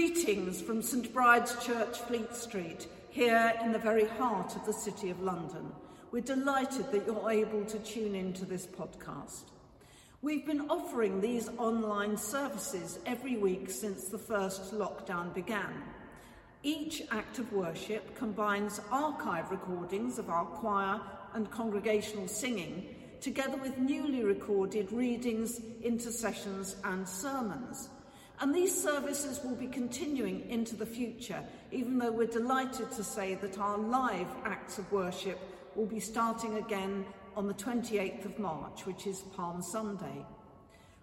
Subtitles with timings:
[0.00, 5.10] Greetings from St Bride's Church, Fleet Street, here in the very heart of the City
[5.10, 5.70] of London.
[6.10, 9.42] We're delighted that you're able to tune in to this podcast.
[10.22, 15.82] We've been offering these online services every week since the first lockdown began.
[16.62, 20.98] Each act of worship combines archive recordings of our choir
[21.34, 27.90] and congregational singing, together with newly recorded readings, intercessions, and sermons.
[28.40, 33.34] And these services will be continuing into the future, even though we're delighted to say
[33.34, 35.38] that our live acts of worship
[35.74, 37.04] will be starting again
[37.36, 40.24] on the 28th of March, which is Palm Sunday.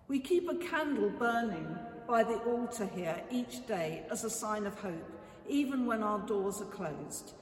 [0.08, 4.80] We keep a candle burning by the altar here each day as a sign of
[4.80, 5.12] hope,
[5.48, 7.34] even when our doors are closed.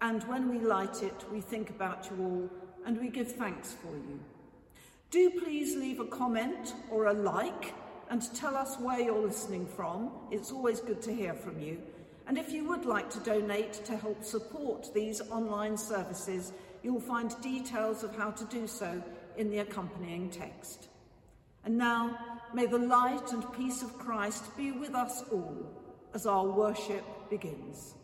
[0.00, 2.50] And when we light it, we think about you all
[2.86, 4.18] and we give thanks for you.
[5.10, 7.72] Do please leave a comment or a like
[8.10, 10.10] and tell us where you're listening from.
[10.30, 11.78] It's always good to hear from you.
[12.26, 17.34] And if you would like to donate to help support these online services, you'll find
[17.42, 19.02] details of how to do so
[19.36, 20.88] in the accompanying text.
[21.64, 22.18] And now,
[22.52, 25.70] may the light and peace of Christ be with us all
[26.12, 27.94] as our worship begins.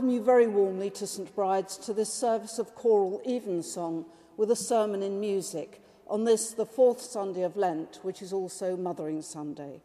[0.00, 4.06] Welcome you very warmly to St Bride's to this service of choral evensong
[4.38, 8.78] with a sermon in music on this, the fourth Sunday of Lent, which is also
[8.78, 9.82] Mothering Sunday.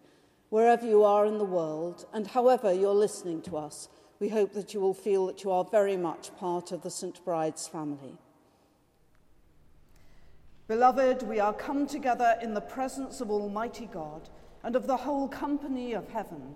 [0.52, 3.90] Wherever you are in the world and however you're listening to us,
[4.22, 7.20] we hope that you will feel that you are very much part of the St
[7.26, 8.18] Bride's family.
[10.70, 14.30] Beloved, we are come together in the presence of Almighty God
[14.64, 16.56] and of the whole company of heaven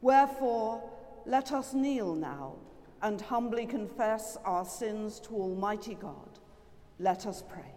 [0.00, 0.82] Wherefore,
[1.26, 2.54] let us kneel now
[3.02, 6.38] and humbly confess our sins to Almighty God.
[6.98, 7.72] Let us pray.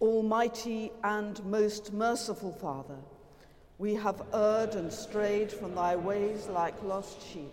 [0.00, 2.98] Almighty and most merciful Father,
[3.78, 7.52] we have erred and strayed from thy ways like lost sheep.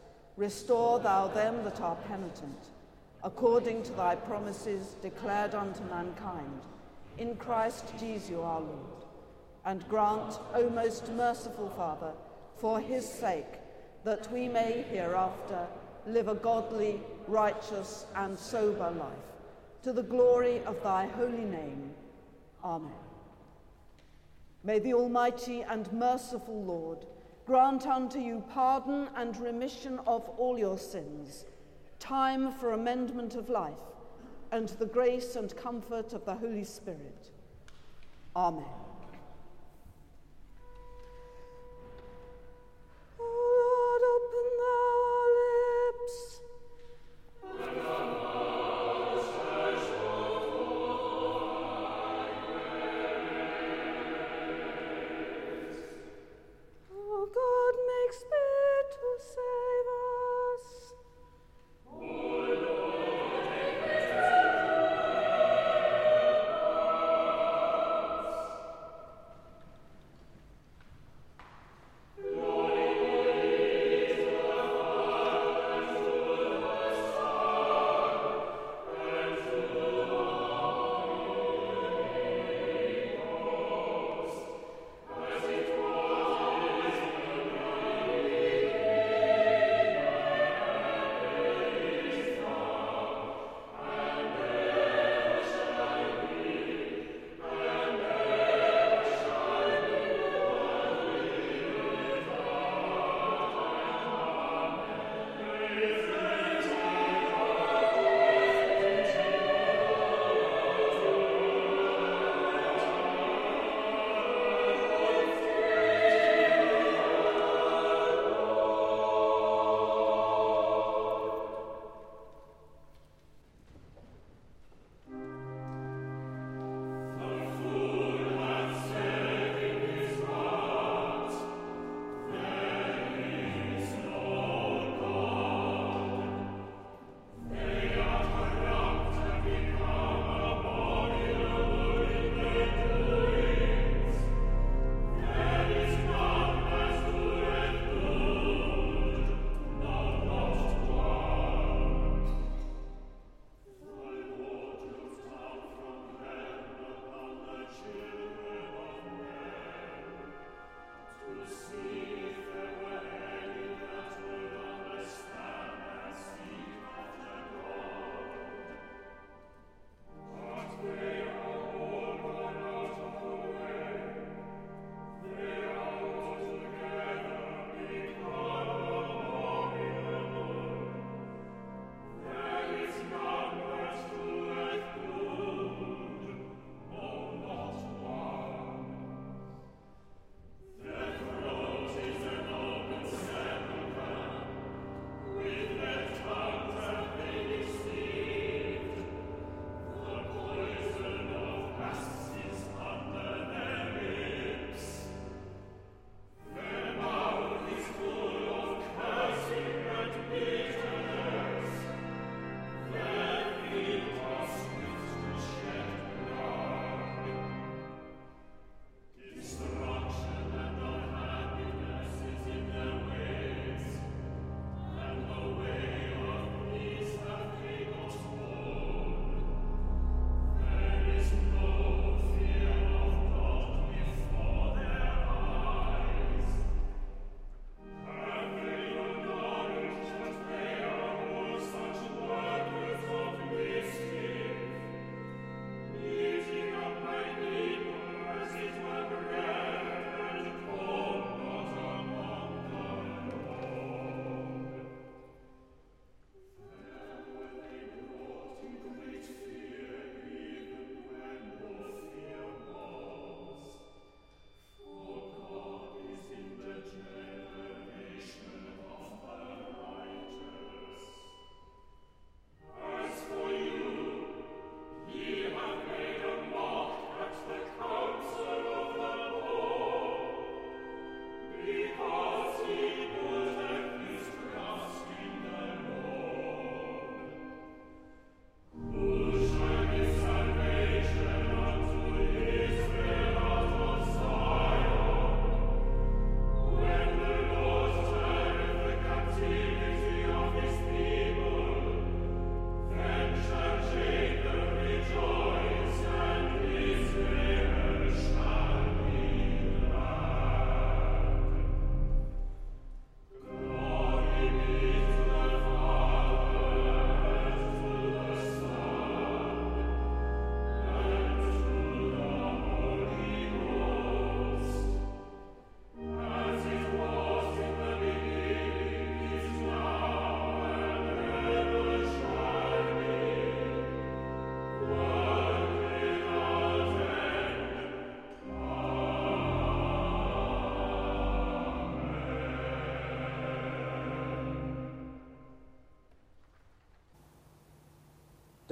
[0.37, 2.69] Restore thou them that are penitent,
[3.23, 6.61] according to thy promises declared unto mankind
[7.17, 9.05] in Christ Jesus our Lord.
[9.65, 12.13] And grant, O most merciful Father,
[12.57, 13.59] for his sake,
[14.03, 15.67] that we may hereafter
[16.07, 19.13] live a godly, righteous, and sober life,
[19.83, 21.91] to the glory of thy holy name.
[22.63, 22.91] Amen.
[24.63, 27.05] May the Almighty and merciful Lord
[27.45, 31.45] grant unto you pardon and remission of all your sins,
[31.99, 33.73] time for amendment of life
[34.51, 37.31] and the grace and comfort of the Holy Spirit.
[38.35, 38.90] Amen.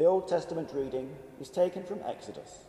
[0.09, 2.65] Old Testament reading is taken from Exodus,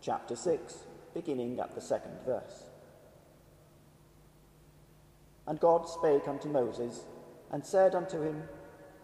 [0.00, 0.76] chapter 6,
[1.12, 2.66] beginning at the second verse.
[5.48, 7.00] And God spake unto Moses,
[7.50, 8.44] and said unto him,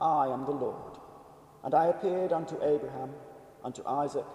[0.00, 0.98] I am the Lord.
[1.64, 3.10] And I appeared unto Abraham,
[3.64, 4.26] unto Isaac,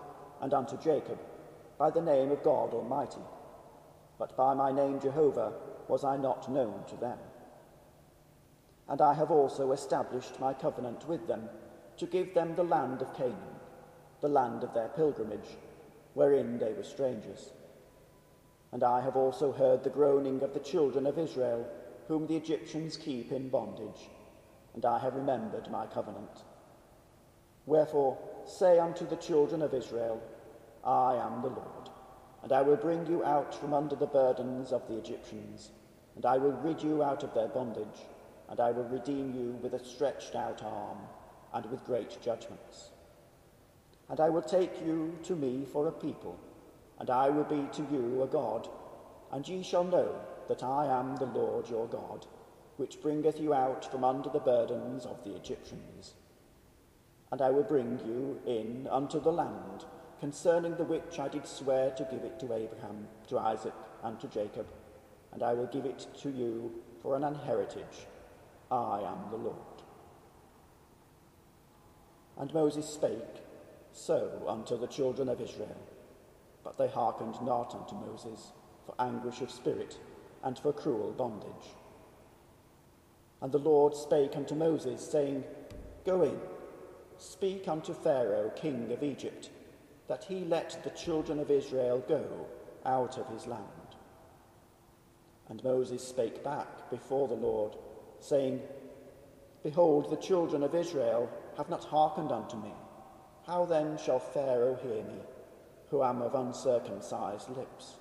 [0.41, 1.17] and unto Jacob,
[1.77, 3.23] by the name of God Almighty.
[4.19, 5.53] But by my name Jehovah
[5.87, 7.19] was I not known to them.
[8.89, 11.47] And I have also established my covenant with them,
[11.97, 13.55] to give them the land of Canaan,
[14.21, 15.57] the land of their pilgrimage,
[16.13, 17.51] wherein they were strangers.
[18.71, 21.65] And I have also heard the groaning of the children of Israel,
[22.07, 24.09] whom the Egyptians keep in bondage,
[24.73, 26.43] and I have remembered my covenant.
[27.65, 30.21] Wherefore, say unto the children of Israel,
[30.83, 31.89] I am the Lord,
[32.43, 35.71] and I will bring you out from under the burdens of the Egyptians,
[36.15, 38.01] and I will rid you out of their bondage,
[38.49, 40.99] and I will redeem you with a stretched out arm,
[41.55, 42.91] and with great judgments.
[44.09, 46.37] And I will take you to me for a people,
[46.99, 48.67] and I will be to you a God,
[49.31, 50.13] and ye shall know
[50.47, 52.27] that I am the Lord your God,
[52.77, 56.13] which bringeth you out from under the burdens of the Egyptians.
[57.31, 59.85] And I will bring you in unto the land,
[60.19, 64.27] concerning the which I did swear to give it to Abraham, to Isaac, and to
[64.27, 64.67] Jacob,
[65.31, 66.71] and I will give it to you
[67.01, 68.05] for an inheritance.
[68.69, 69.74] I am the Lord.
[72.37, 73.41] And Moses spake
[73.91, 75.77] so unto the children of Israel,
[76.63, 78.51] but they hearkened not unto Moses
[78.85, 79.97] for anguish of spirit
[80.43, 81.73] and for cruel bondage.
[83.41, 85.43] And the Lord spake unto Moses, saying,
[86.05, 86.39] Go in,
[87.17, 89.49] speak unto Pharaoh, king of Egypt,
[90.07, 92.47] that he let the children of Israel go
[92.85, 93.63] out of his land.
[95.49, 97.75] And Moses spake back before the Lord,
[98.19, 98.61] saying,
[99.65, 102.71] Behold, the children of Israel have not hearkened unto me.
[103.47, 105.19] How then shall Pharaoh hear me,
[105.89, 107.95] who am of uncircumcised lips?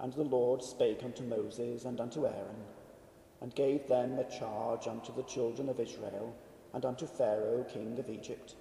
[0.00, 2.64] And the Lord spake unto Moses and unto Aaron,
[3.40, 6.34] and gave them a charge unto the children of Israel
[6.74, 8.56] and unto Pharaoh king of Egypt,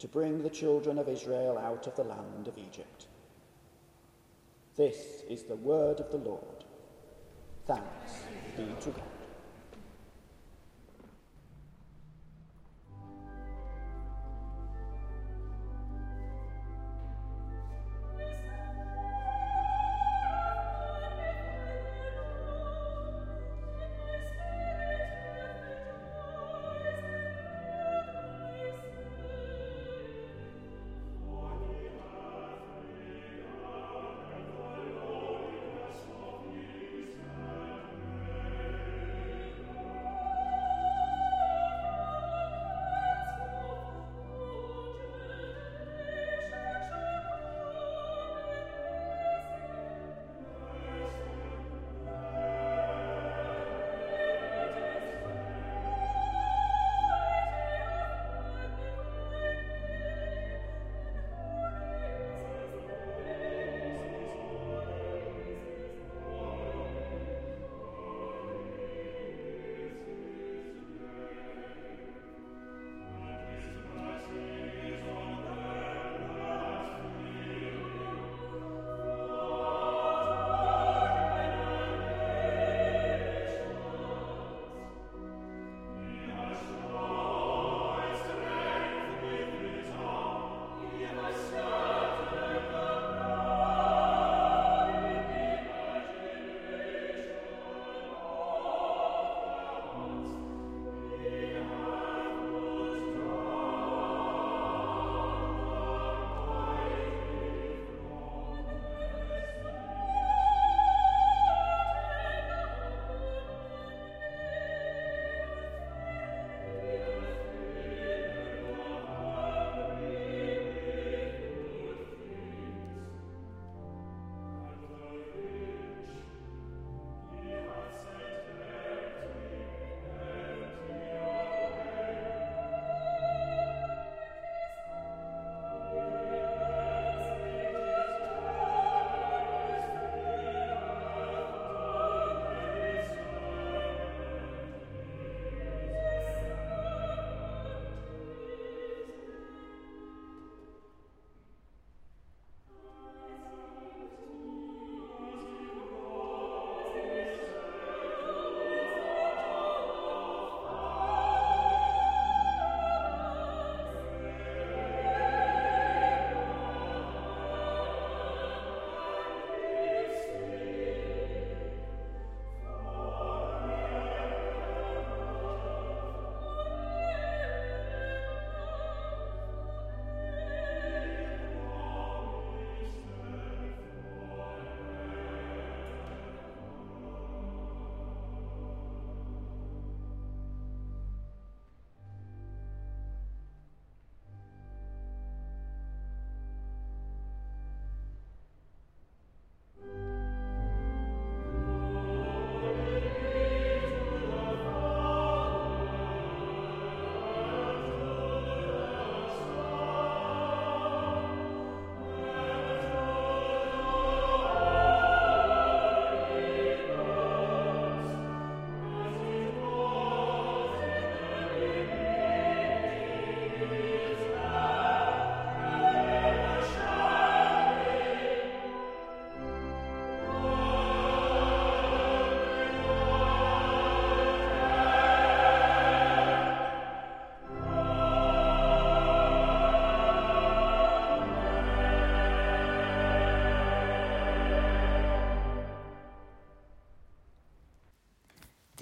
[0.00, 3.06] to bring the children of Israel out of the land of Egypt.
[4.76, 6.64] This is the word of the Lord.
[7.64, 8.24] Thanks
[8.56, 9.19] be to God.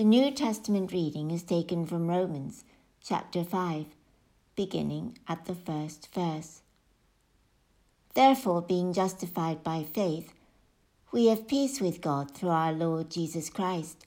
[0.08, 2.64] New Testament reading is taken from Romans
[3.04, 3.84] chapter 5,
[4.56, 6.62] beginning at the first verse.
[8.14, 10.32] Therefore, being justified by faith,
[11.12, 14.06] we have peace with God through our Lord Jesus Christ,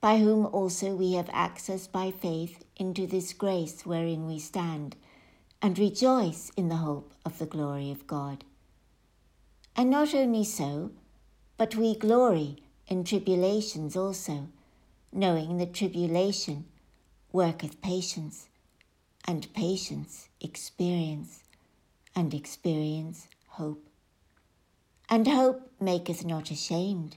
[0.00, 4.96] by whom also we have access by faith into this grace wherein we stand,
[5.60, 8.42] and rejoice in the hope of the glory of God.
[9.76, 10.92] And not only so,
[11.58, 12.56] but we glory
[12.88, 14.48] in tribulations also
[15.12, 16.64] knowing that tribulation
[17.32, 18.48] worketh patience,
[19.26, 21.42] and patience experience,
[22.14, 23.86] and experience hope.
[25.08, 27.16] And hope maketh not ashamed,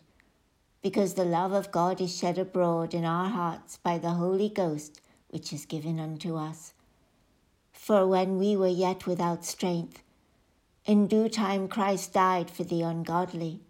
[0.81, 5.01] because the love of God is shed abroad in our hearts by the Holy Ghost
[5.29, 6.73] which is given unto us.
[7.71, 10.03] For when we were yet without strength,
[10.85, 13.61] in due time Christ died for the ungodly.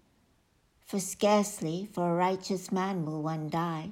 [0.86, 3.92] For scarcely for a righteous man will one die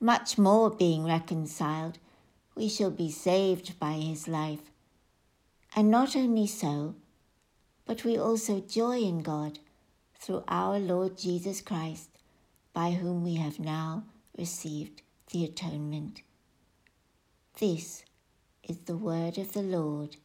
[0.00, 1.98] much more being reconciled,
[2.54, 4.70] we shall be saved by his life.
[5.74, 6.94] And not only so,
[7.84, 9.58] but we also joy in God
[10.18, 12.10] through our Lord Jesus Christ,
[12.72, 14.04] by whom we have now
[14.36, 16.22] received the atonement.
[17.58, 18.04] This
[18.62, 20.16] is the word of the Lord.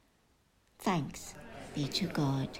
[0.79, 1.33] Thanks
[1.73, 2.59] be to God.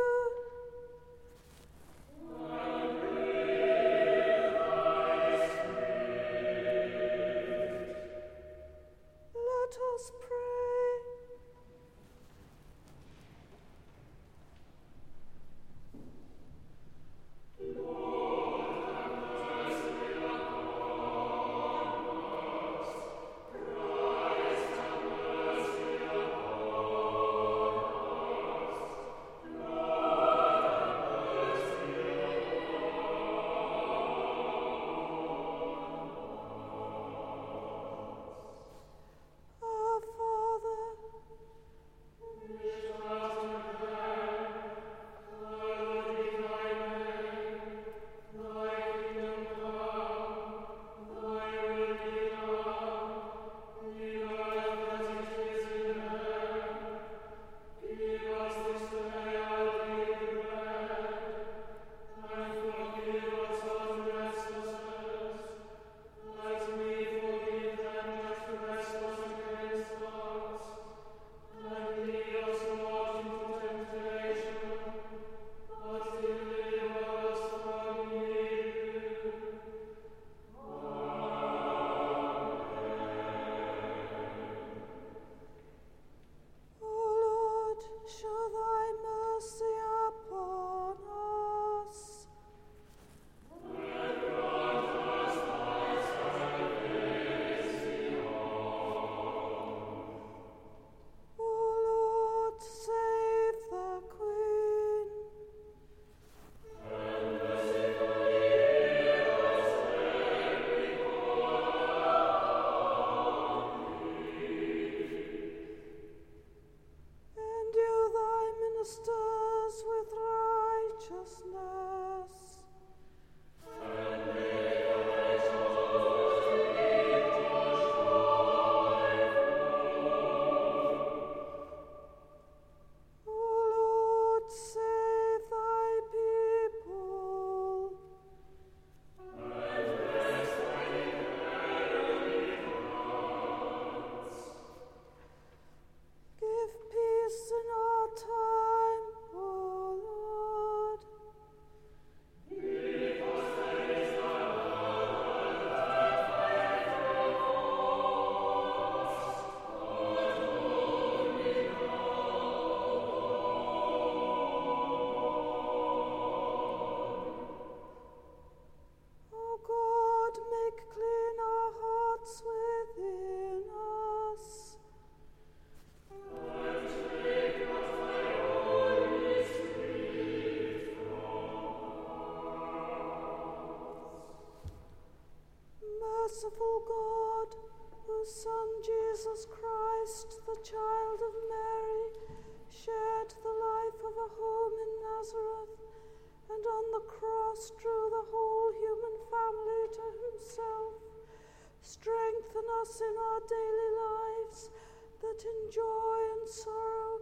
[205.45, 207.17] in joy and sorrow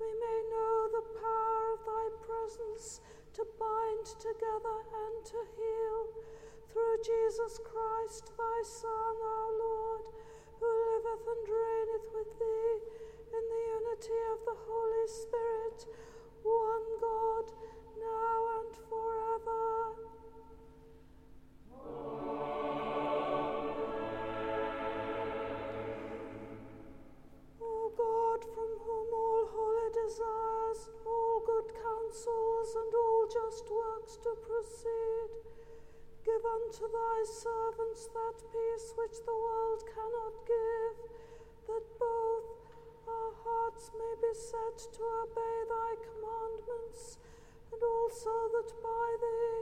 [0.00, 3.00] we may know the power of thy presence
[3.34, 6.00] to bind together and to heal
[6.72, 10.04] through Jesus Christ, thy Son, our Lord,
[10.58, 12.74] who liveth and reigneth with thee
[13.28, 15.86] in the unity of the Holy Spirit,
[16.42, 17.46] one God,
[17.98, 19.94] now and forever.
[21.86, 22.29] O
[29.20, 35.28] all holy desires, all good counsels, and all just works to proceed.
[36.24, 40.96] Give unto thy servants that peace which the world cannot give,
[41.68, 42.48] that both
[43.08, 47.20] our hearts may be set to obey thy commandments,
[47.72, 49.56] and also that by thee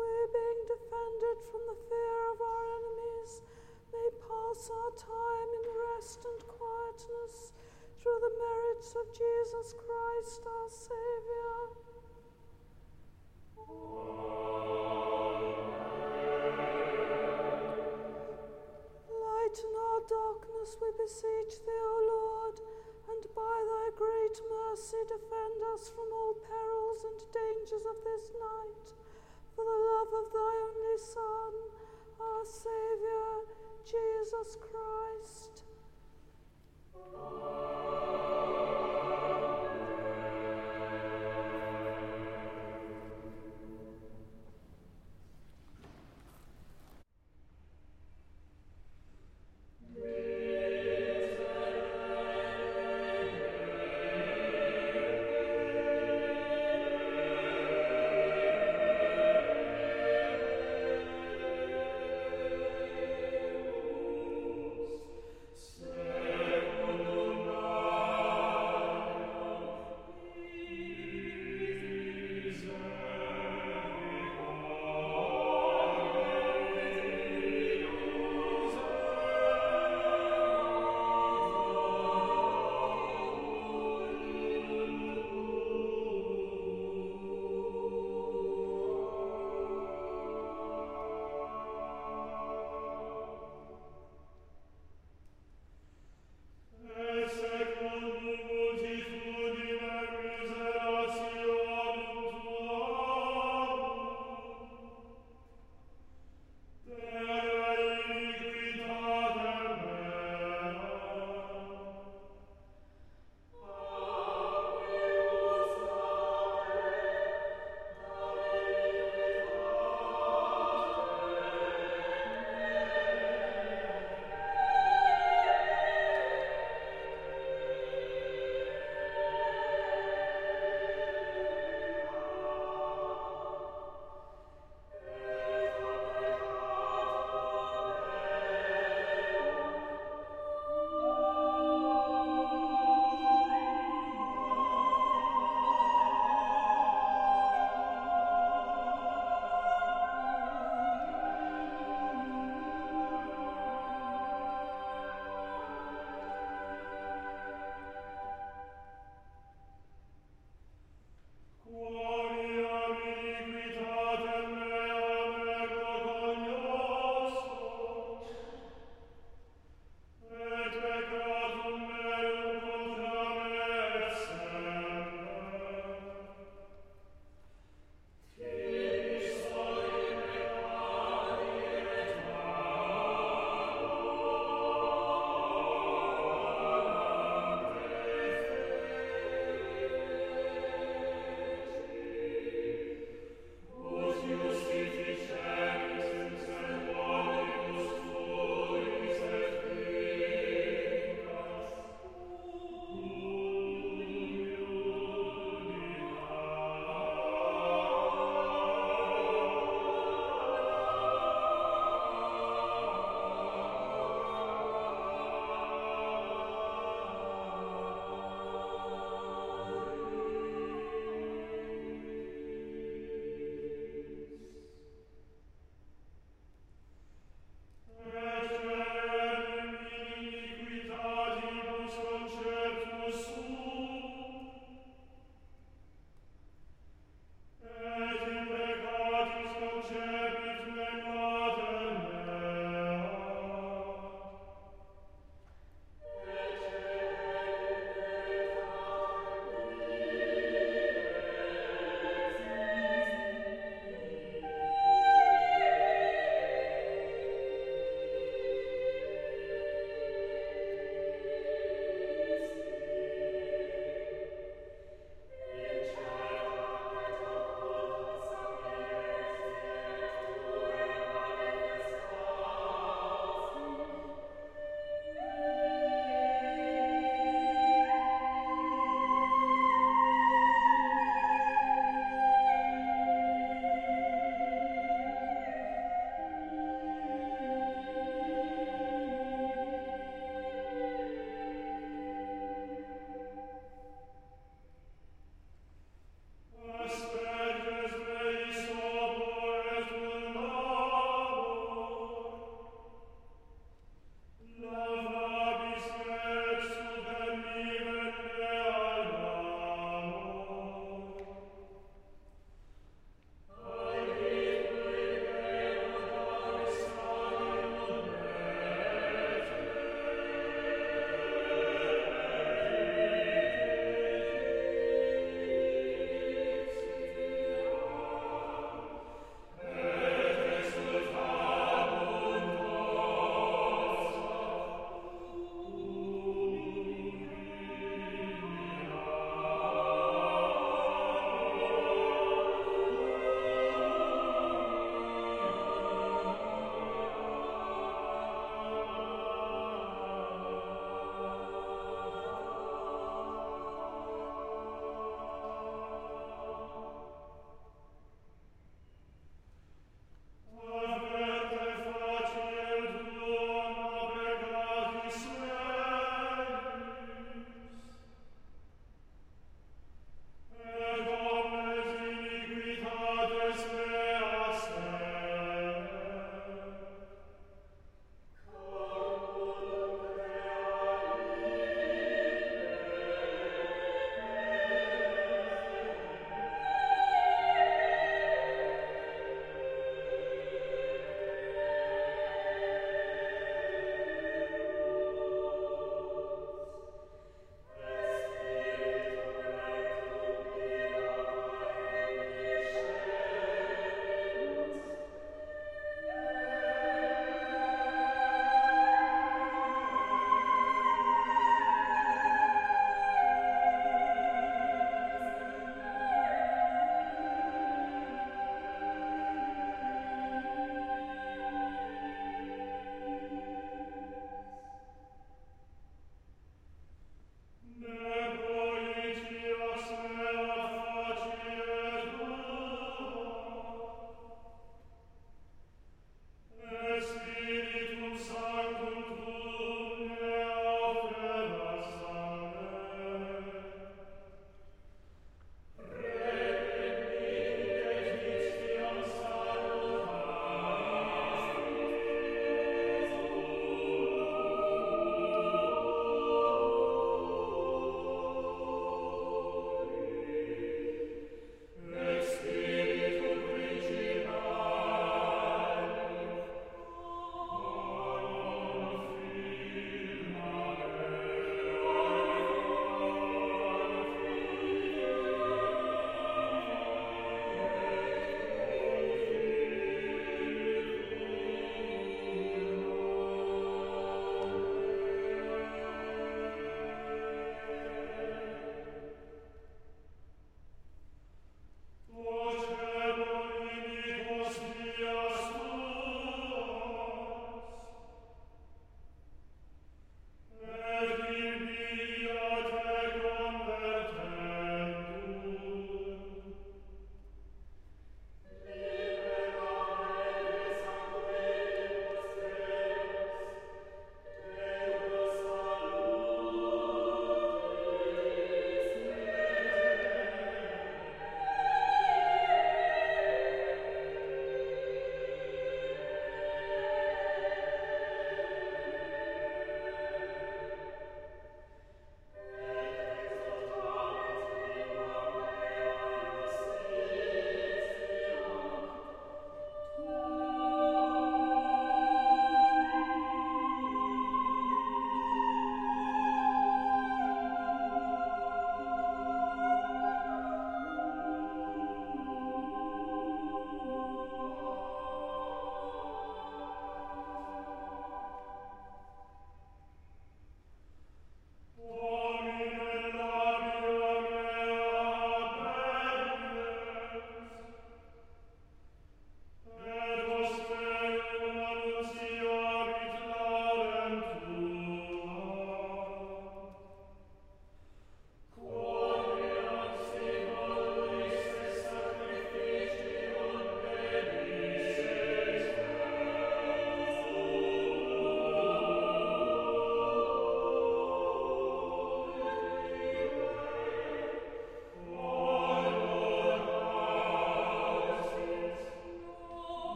[0.00, 3.32] we, being defended from the fear of our enemies,
[3.92, 7.52] may pass our time in rest and quietness
[8.04, 11.60] through the merits of Jesus Christ our Saviour.
[19.08, 22.60] Lighten our darkness, we beseech thee, O Lord,
[23.08, 28.84] and by thy great mercy defend us from all perils and dangers of this night,
[29.56, 31.52] for the love of thy only Son,
[32.20, 33.48] our Saviour,
[33.88, 35.63] Jesus Christ.
[37.14, 38.43] ああ。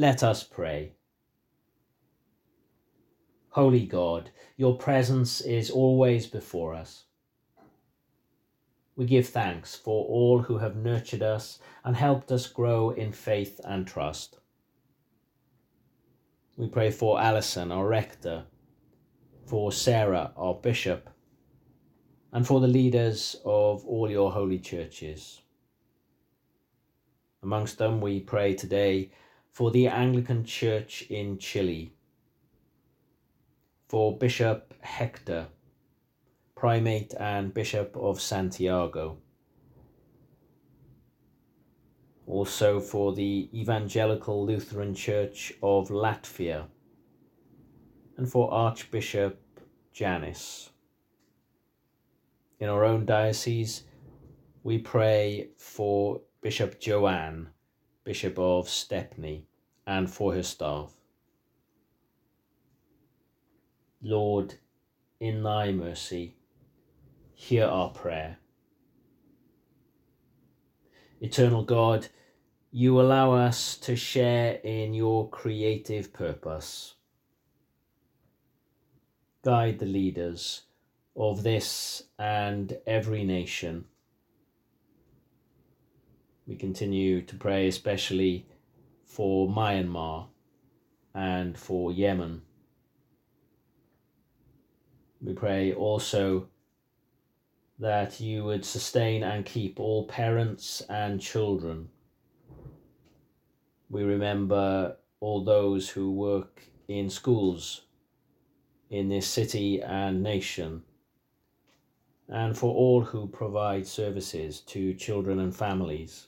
[0.00, 0.92] Let us pray.
[3.50, 7.04] Holy God, your presence is always before us.
[8.96, 13.60] We give thanks for all who have nurtured us and helped us grow in faith
[13.62, 14.38] and trust.
[16.56, 18.44] We pray for Alison, our rector,
[19.44, 21.10] for Sarah, our bishop,
[22.32, 25.42] and for the leaders of all your holy churches.
[27.42, 29.10] Amongst them, we pray today
[29.50, 31.92] for the Anglican Church in Chile,
[33.88, 35.48] for Bishop Hector,
[36.56, 39.18] Primate and Bishop of Santiago,
[42.26, 46.66] also for the Evangelical Lutheran Church of Latvia,
[48.16, 49.40] and for Archbishop
[49.92, 50.70] Janis.
[52.60, 53.84] In our own diocese,
[54.62, 57.48] we pray for Bishop Joanne,
[58.04, 59.46] Bishop of Stepney,
[59.86, 60.92] and for her staff.
[64.02, 64.54] Lord,
[65.18, 66.36] in thy mercy,
[67.34, 68.38] hear our prayer.
[71.20, 72.08] Eternal God,
[72.70, 76.94] you allow us to share in your creative purpose.
[79.42, 80.62] Guide the leaders
[81.14, 83.84] of this and every nation.
[86.50, 88.44] We continue to pray especially
[89.04, 90.26] for Myanmar
[91.14, 92.42] and for Yemen.
[95.22, 96.48] We pray also
[97.78, 101.88] that you would sustain and keep all parents and children.
[103.88, 107.82] We remember all those who work in schools
[108.90, 110.82] in this city and nation,
[112.28, 116.26] and for all who provide services to children and families.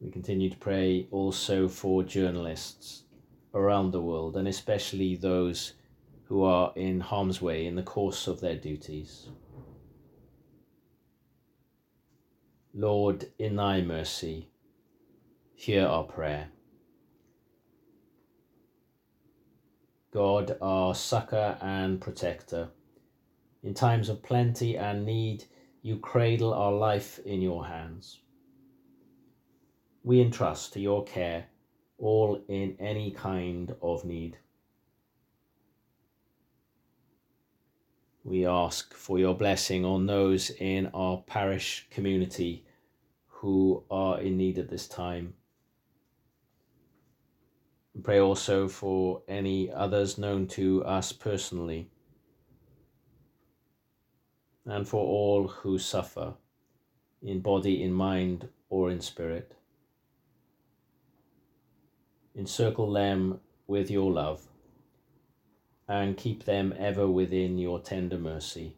[0.00, 3.04] We continue to pray also for journalists
[3.52, 5.74] around the world, and especially those
[6.24, 9.28] who are in harm's way in the course of their duties.
[12.72, 14.48] Lord, in thy mercy,
[15.54, 16.48] hear our prayer.
[20.12, 22.70] God, our succor and protector,
[23.62, 25.44] in times of plenty and need,
[25.82, 28.19] you cradle our life in your hands.
[30.02, 31.46] We entrust to your care
[31.98, 34.38] all in any kind of need.
[38.24, 42.64] We ask for your blessing on those in our parish community
[43.26, 45.34] who are in need at this time.
[47.94, 51.90] We pray also for any others known to us personally
[54.64, 56.34] and for all who suffer
[57.22, 59.54] in body, in mind, or in spirit
[62.34, 64.46] encircle them with your love,
[65.88, 68.76] and keep them ever within your tender mercy.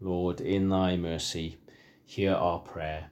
[0.00, 1.56] Lord, in thy mercy,
[2.04, 3.10] hear our prayer.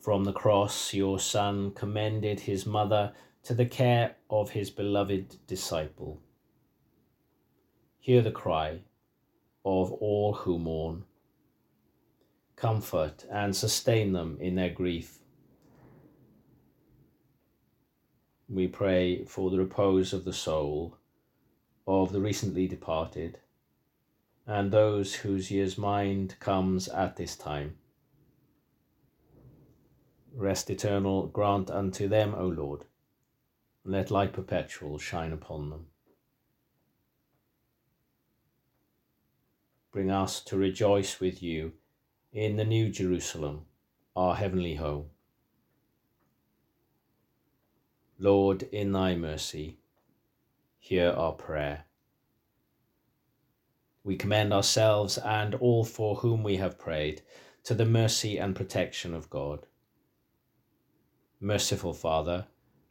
[0.00, 3.12] From the cross, your Son commended his mother
[3.44, 6.20] to the care of his beloved disciple.
[8.00, 8.80] Hear the cry
[9.64, 11.04] of all who mourn
[12.56, 15.18] comfort, and sustain them in their grief.
[18.48, 20.96] We pray for the repose of the soul
[21.86, 23.38] of the recently departed
[24.46, 27.76] and those whose year's mind comes at this time.
[30.34, 32.84] Rest eternal grant unto them, O Lord,
[33.84, 35.86] let light perpetual shine upon them.
[39.92, 41.72] Bring us to rejoice with you
[42.34, 43.64] in the New Jerusalem,
[44.16, 45.04] our heavenly home.
[48.18, 49.78] Lord, in thy mercy,
[50.80, 51.84] hear our prayer.
[54.02, 57.22] We commend ourselves and all for whom we have prayed
[57.62, 59.66] to the mercy and protection of God.
[61.38, 62.46] Merciful Father,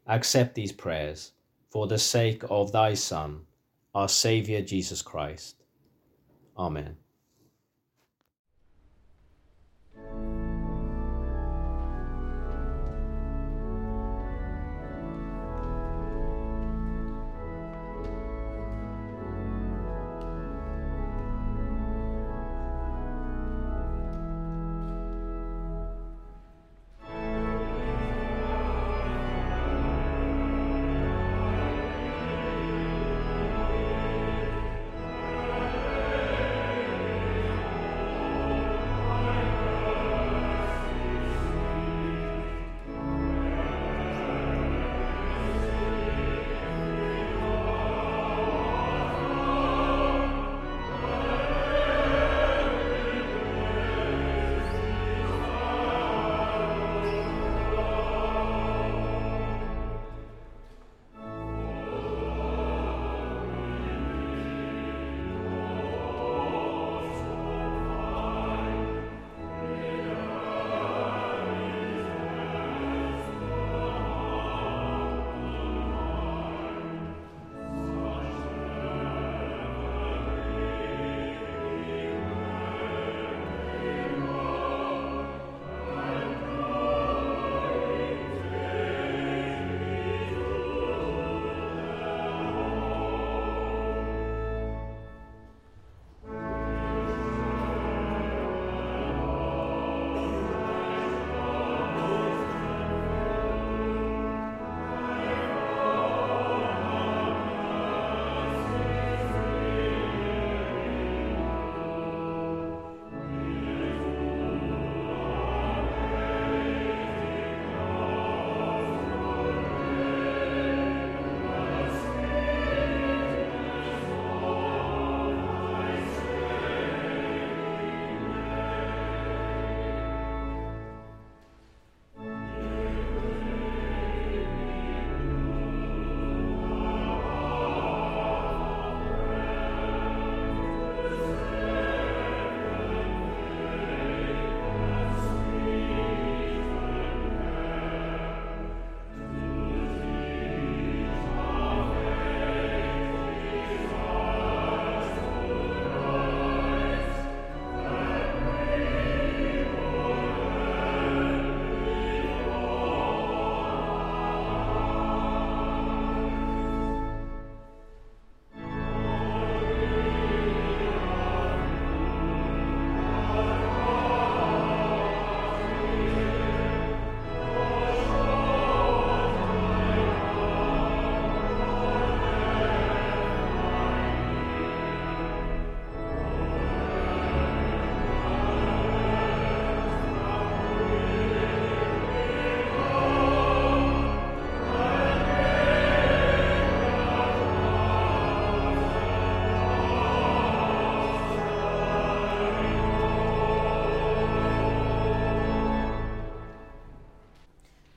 [0.07, 1.33] accept these prayers
[1.69, 3.41] for the sake of thy Son,
[3.93, 5.63] our Saviour Jesus Christ.
[6.57, 6.95] Amen.